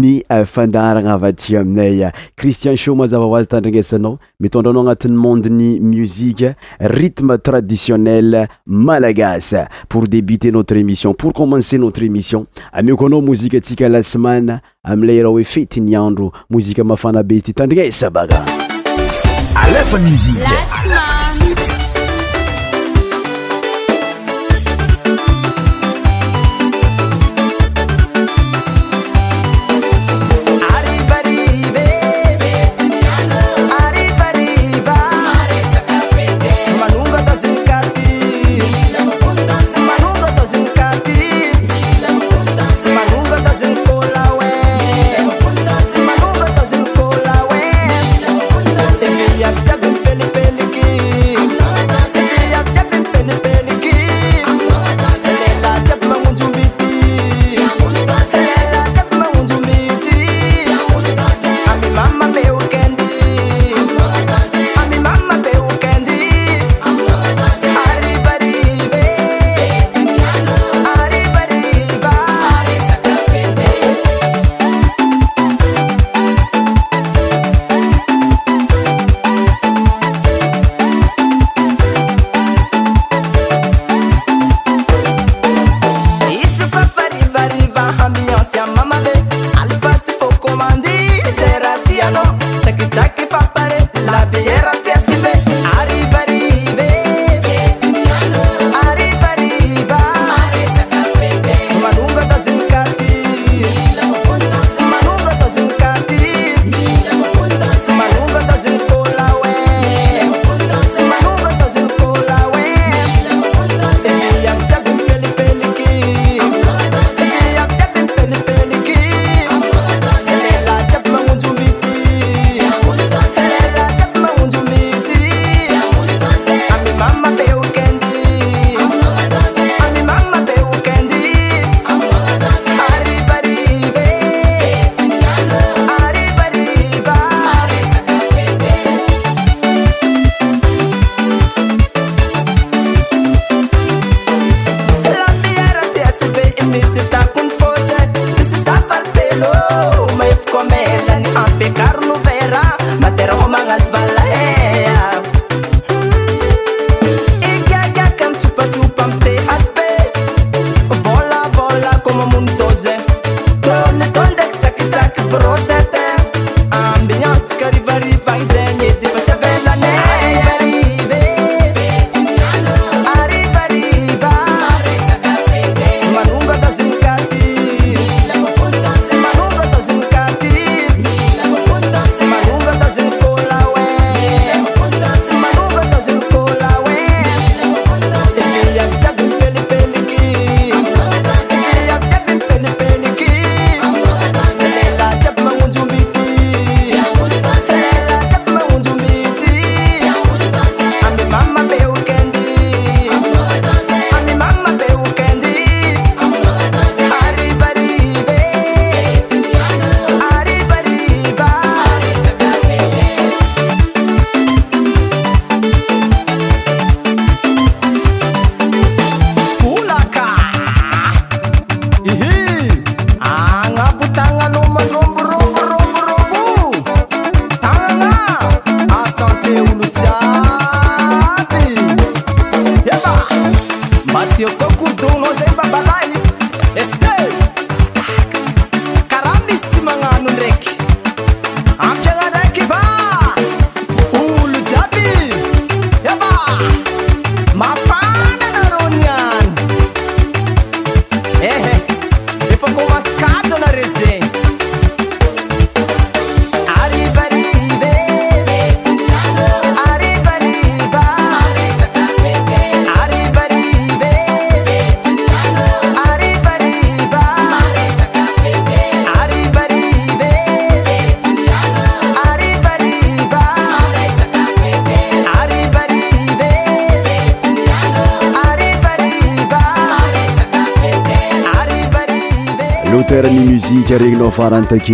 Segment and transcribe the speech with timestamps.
[0.00, 2.12] ny eh, fandaarana avaty aminaya eh.
[2.36, 10.76] christian sho mazava hoazy tandrignasanao mitondranao agnatin'ny mondeny muzike rythme traditionnel malagasa pour débuter notre
[10.76, 16.32] émission por commencer notre émission amioko anao mozike atsika lasemane amiley raha oe fety nyandro
[16.50, 18.44] mozika mafanabe zity tandrignesa baka
[19.54, 20.40] aamsi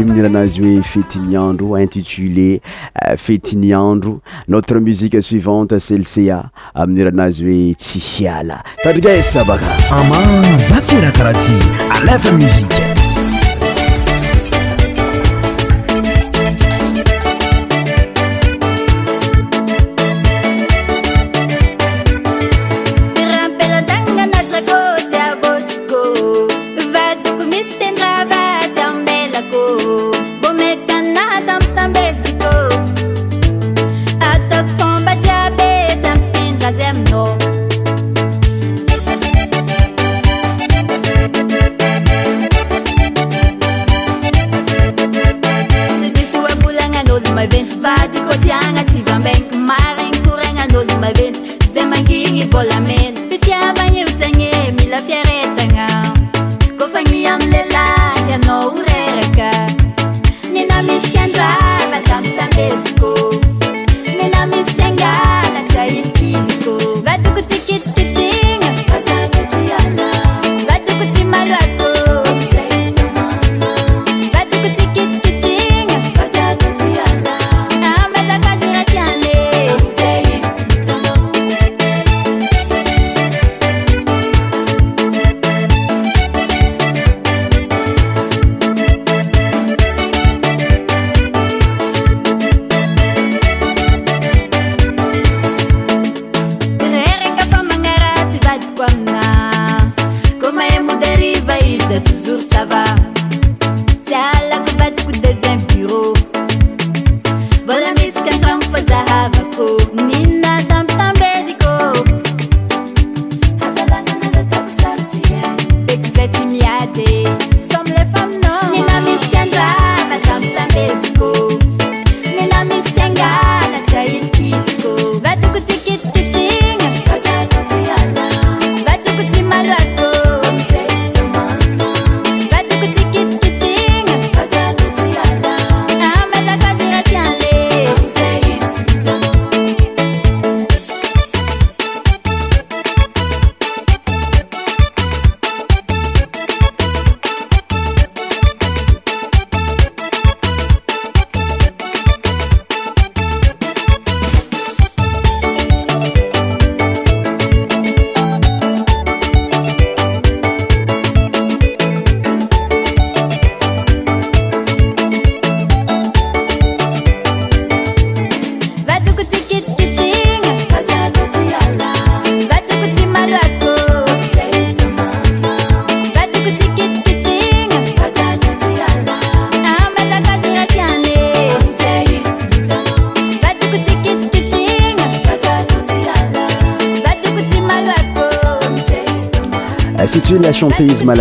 [0.04, 2.60] mi'iranazy hoe fetinyandro intitulé
[3.04, 9.66] euh, fetiny andro notre musique suivante celca amin'niranazy euh, hoe tsy hiala kadrigae sabaka
[10.00, 10.16] ama
[10.68, 11.58] zaferaha karaha ty
[11.98, 12.97] alerte muziqe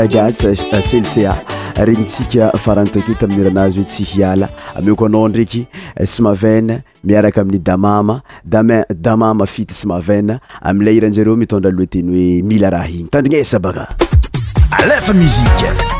[0.08, 1.44] gas eh, celca
[1.78, 8.22] regny tsika farantakeo taminiranazy hoe tsy hiala amioko anao ndraiky eh, smavena miaraka amin'ny damama
[8.46, 13.88] dama damama fity symavana amiley iranzareo mitondra loa teny hoe mila raha igny tandrignesa baka
[14.80, 15.97] alefa mizika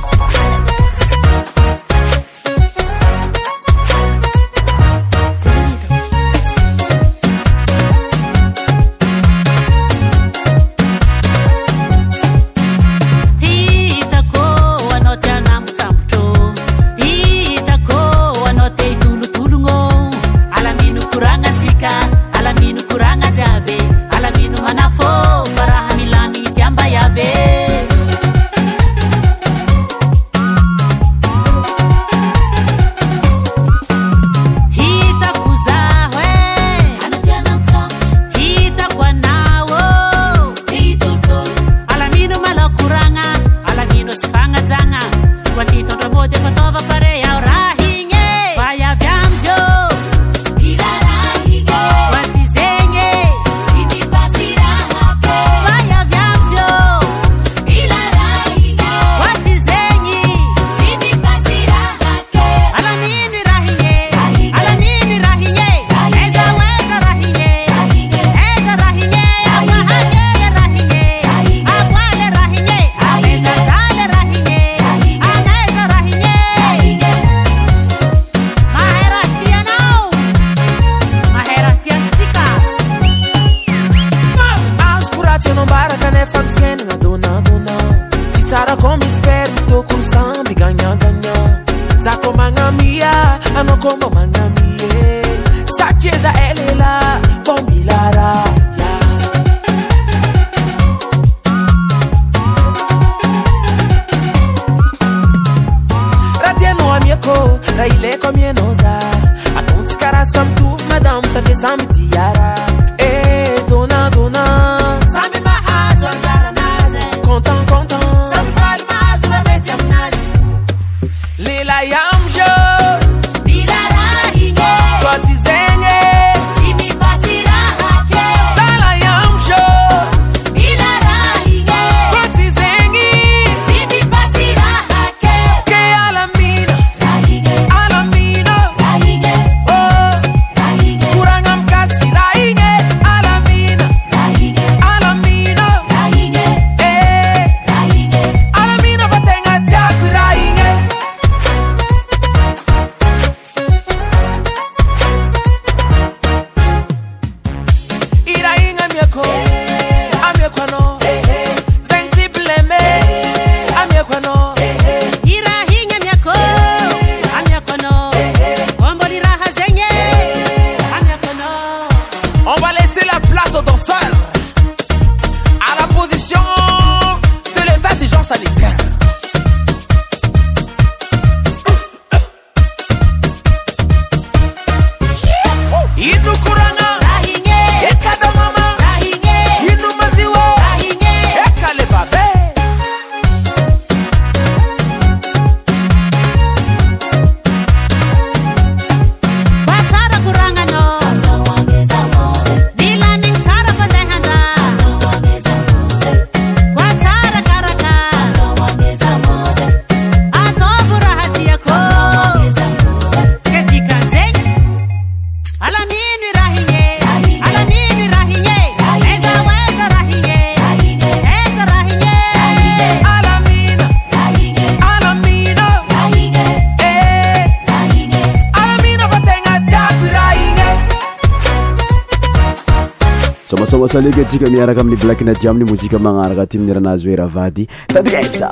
[234.12, 238.48] ka ntsika miaraka amin'ny blak na di aminy mozika magnaraka ty min'nranazy heraha vady tandikaisa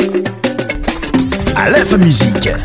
[1.56, 2.60] alefa mizika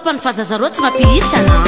[0.00, 1.64] pnypazazarotsy mapihitsana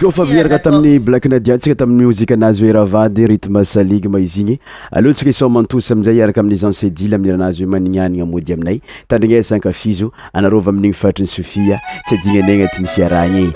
[0.00, 4.56] kofa raka taminny blak nadiatsa tamiy mozika nazy oe rahavady ritme salig m izy igny
[4.90, 7.14] alatsika e, e, e, eh, sa mantosy amzay araka amiancedizy
[7.64, 11.78] omaninaa moy aminay tadiesakafizo aarov ami'nyfaitrny sofisay
[13.12, 13.50] aaayafieceimaninainamoyaay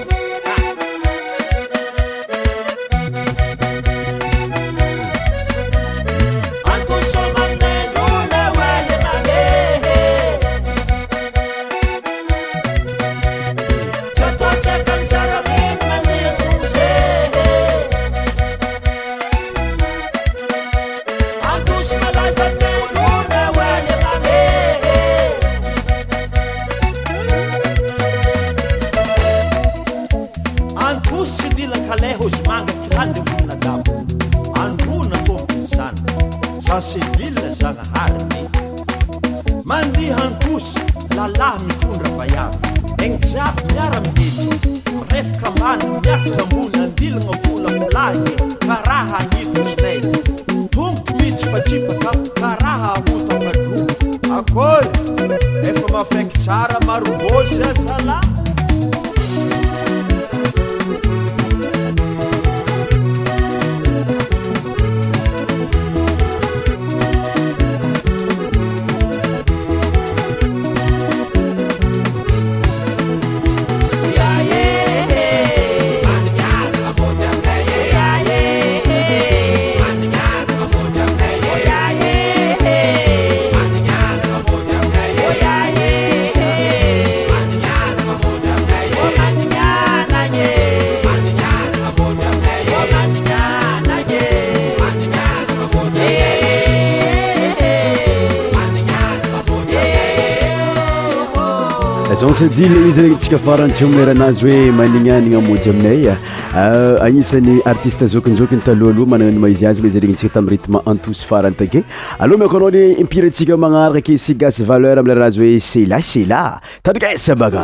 [102.50, 108.60] sady len izy regny tsika faranteo mileranazy hoe magninanina amody aminay ah, agnisan'ny artiste zokinzokiny
[108.66, 111.84] talohloha manana nymaizy azy ma izaregny ntsika tami'y retme entousy farantake
[112.20, 116.44] aloha miko anao n impirantsika magnaraka akesygasy valeur amileranazy hoe cela sela
[116.84, 117.64] tadrikasabaga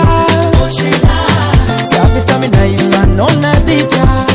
[2.41, 4.30] mina ifanona dija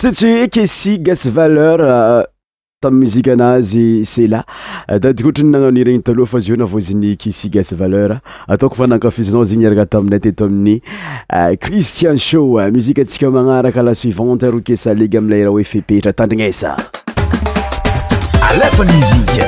[0.00, 1.80] sati kesi gase valeur
[2.82, 4.40] tamiy muzike anazy sela
[4.88, 8.18] da dikohatra ny nagnano iregny taloa fa zo na vao zeny kesi gas valeur euh,
[8.18, 14.94] euh, ataokofaanakafizinao zeny araka taminay teto amin'ny euh, cristian sho muzike atsika magnaraka lasuivante rokesa
[14.94, 16.76] lega amlerao efepeitra tandrignesa
[18.48, 19.44] alefaymzie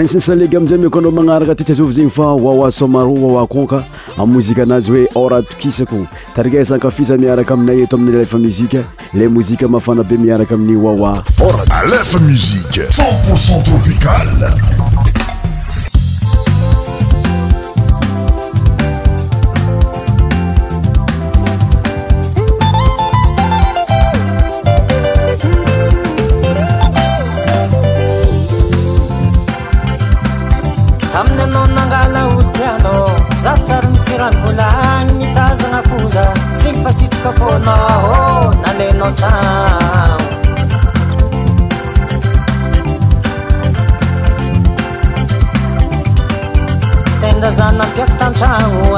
[0.00, 3.84] ansinsalega aminzay mikoandreo magnaraka tyatsy azova zegny fa wawa somaro wawa conka
[4.18, 8.80] am'ny mozika anazy hoe oratokisako tarika isankafisa miaraka aminay eto amin'ny lefa muzika
[9.14, 11.12] le mozika mahafana be miaraka amin'ny wawa
[11.44, 15.09] ora alefa musike c0ntpourcent tropicale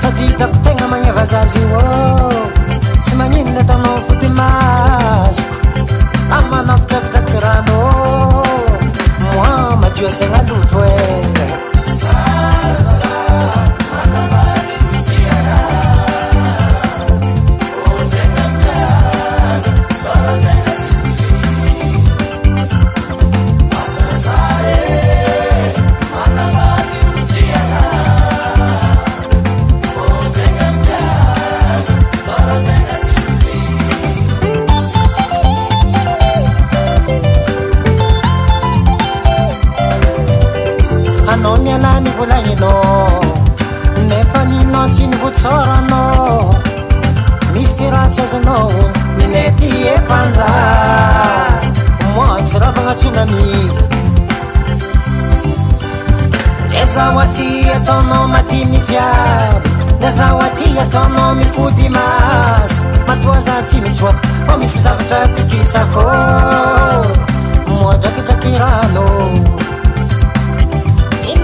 [0.00, 6.86] sady tako tegna magneva zazy io ô tsy maninona tanao fo de maziko sa manafi
[6.92, 7.80] daktaty ranô
[9.24, 9.52] moa
[9.82, 11.26] madio zagna loto oe
[41.42, 42.70] na mialany volahina
[44.08, 46.54] nefa ninao tsy nivotsoranao
[47.52, 48.70] misy ratsazanao
[49.18, 50.48] minety eana
[52.14, 53.72] moatsy ravagnatsinami
[56.94, 57.38] zaat
[57.76, 58.84] ataonao matnia
[60.18, 62.74] zaat ataonao mifodimasy
[63.08, 64.16] matoaza tsy nitsoak
[64.58, 66.04] misy avatra ikiakô
[67.70, 69.69] moa draka tatyrana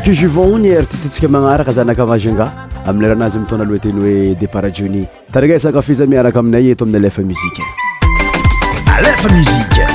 [0.00, 2.50] cujuvonny artistentsika magnaraka za anakavageanga
[2.86, 6.98] amin'y raha anazy mitona aloha teny hoe depart joni taraa sakafiza miaraka aminay eto amin'ny
[7.00, 7.62] alefa mizika
[8.98, 9.85] alefa msike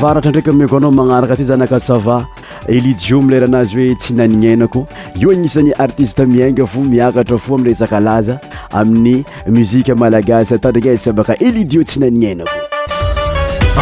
[0.00, 2.26] varatra ndraiky amako anao magnaraka ty zanaka sava
[2.68, 4.86] elijio mileranazy hoe tsy naninanako
[5.20, 8.38] io agnisany artiste miainga fo miakatra fo ami re saka laza
[8.70, 12.50] amin'ny muzika malagasy ataondrany sybaka elidio tsy naninainako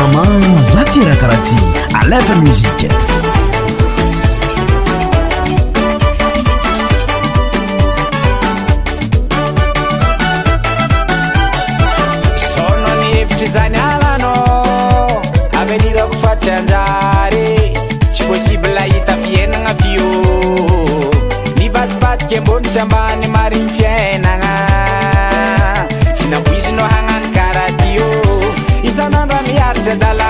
[0.01, 0.43] aman
[0.73, 1.57] za tyra karaha ty
[2.01, 2.97] alatra muzika
[22.77, 24.53] sambany marintianagna
[26.17, 28.09] tsy nampizynao hagnany karaio
[28.89, 30.26] isanandro amiaritra dala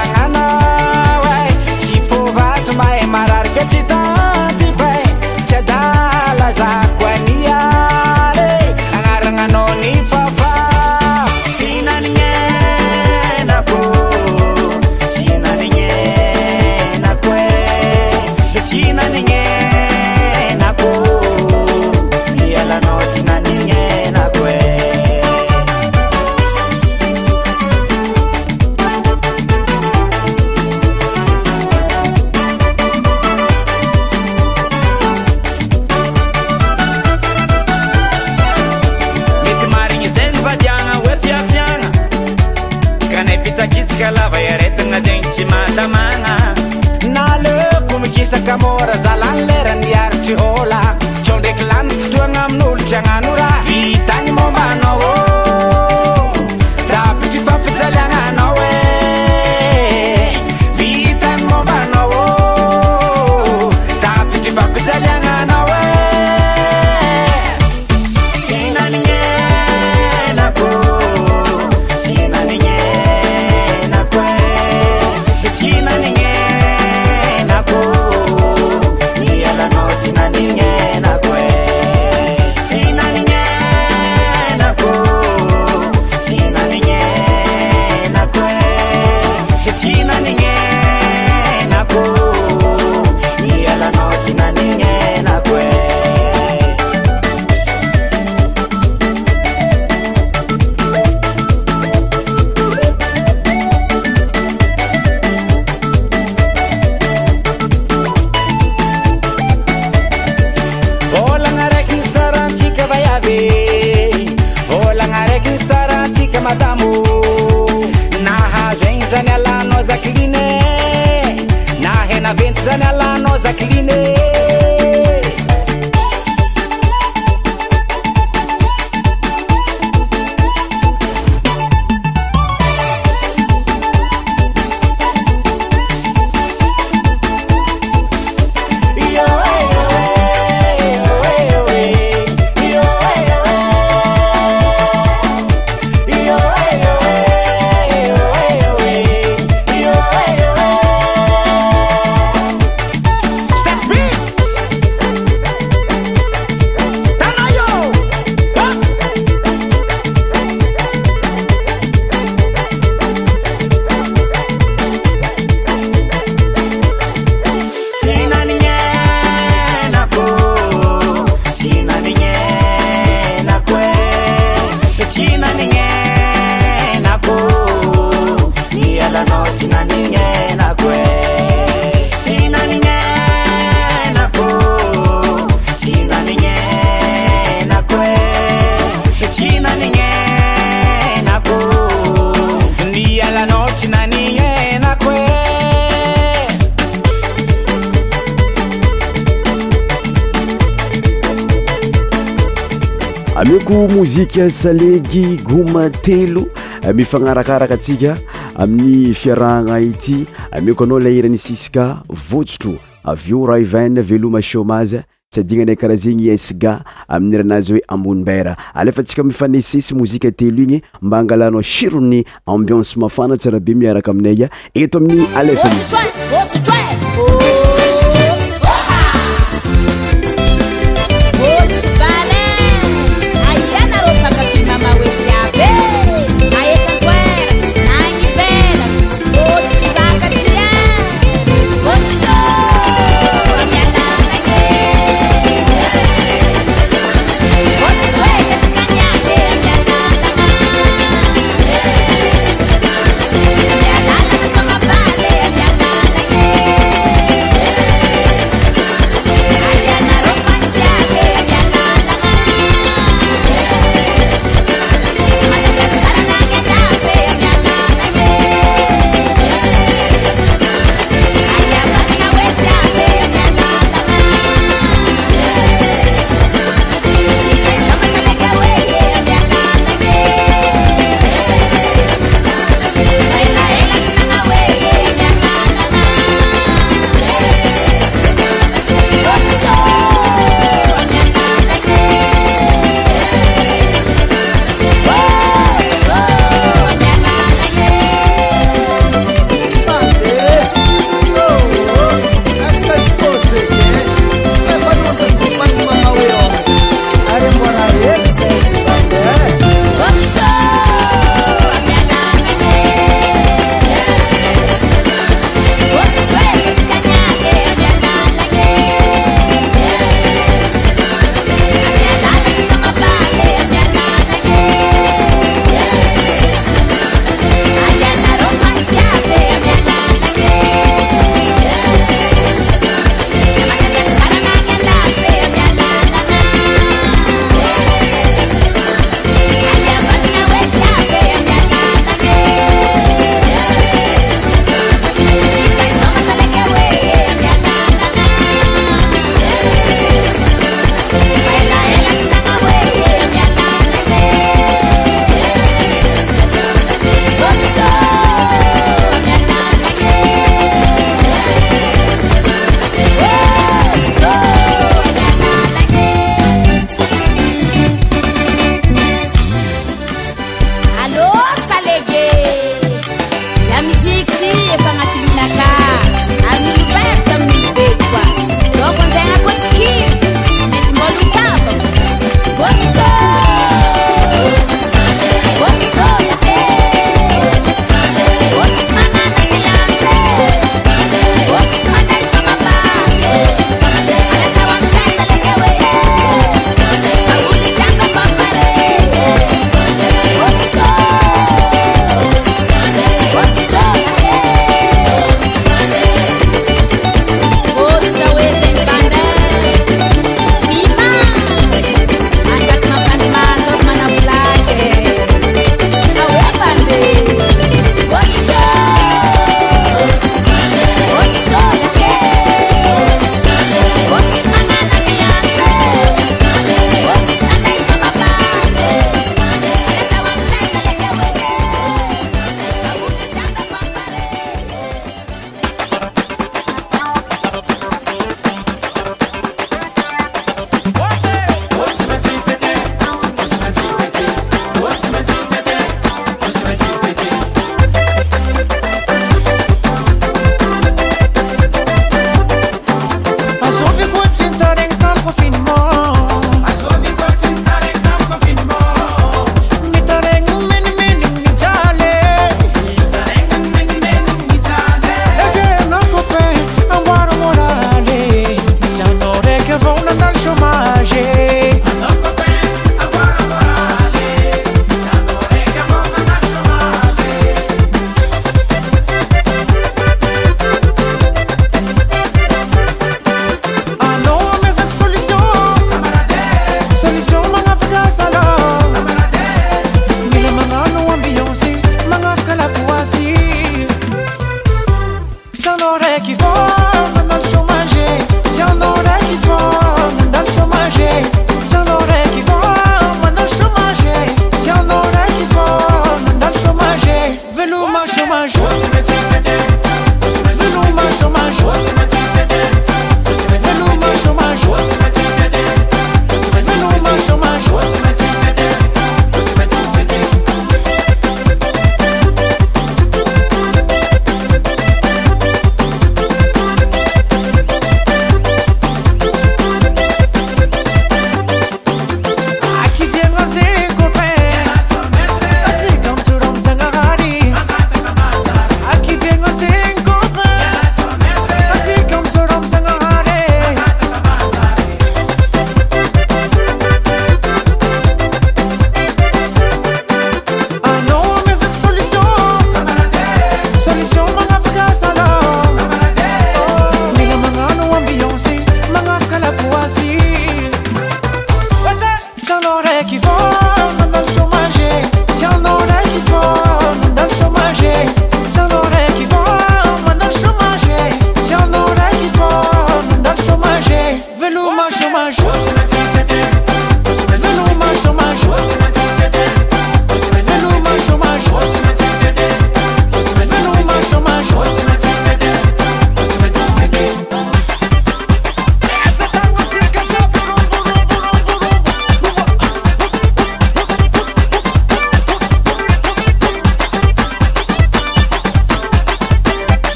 [203.37, 206.47] amieko mozika salegy goma telo
[206.83, 208.15] eh, mifanarakaraka atsika
[208.57, 212.73] amin'ny fiarahana ity ameko anao le herany siska votsotro
[213.05, 215.03] av eo raha ivane veloma shomaze
[215.35, 220.81] sadigna nay karaha zegny sga amin'ny ranazy hoe amboni bera alefantsika mifanesesy mozika telo igny
[221.03, 226.86] mba angalanao sirony ambience mafanatsyraha be miaraka aminay a eto amin'ny alefa mizy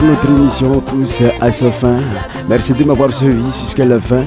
[0.00, 1.06] notre émission tous
[1.52, 1.96] sa fin
[2.48, 4.24] merci de mavoir suvi jusqu la fin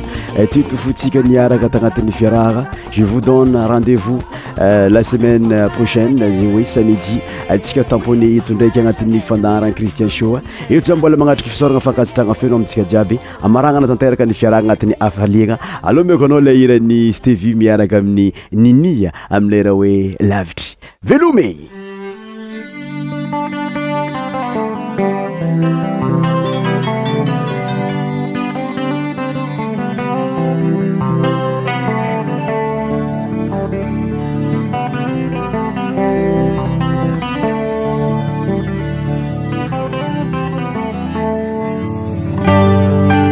[0.51, 4.19] tytofontsika niaraka tagnatin'ny fiarara je vous donne rendez vous
[4.59, 7.17] euh, la semaine prochaine zay oe samedi
[7.49, 12.85] atsika tampone itondraiky anatin'ny fandaharany cristien shoa ety a mbola magnatriky fisoragna fankasitrana fenao amitsika
[12.93, 13.17] jiaby
[13.49, 19.09] amarana ana tanteraka ny fiarara agnatin'ny afaliana aloha miko anao leirany stevi miaraka amin'ny nini
[19.31, 21.49] amieraha hoe lavitry velome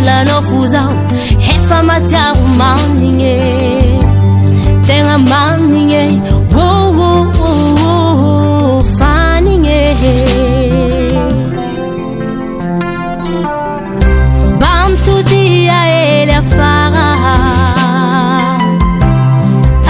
[0.05, 0.91] lanaofo zao
[1.57, 3.39] efa matiaro manigne
[4.87, 6.05] tegna manigne
[6.67, 11.09] ooo fanignee
[14.61, 17.07] bantodya ely afara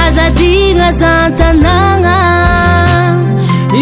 [0.06, 2.18] azadigna zantanagna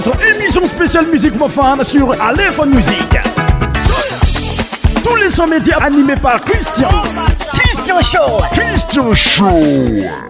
[0.00, 3.16] votre émission spéciale Musique Mofan sur Aléphone Musique.
[5.04, 6.88] Tous les 100 médias animés par Christian.
[7.52, 8.42] Christian Show.
[8.52, 10.23] Christian Show.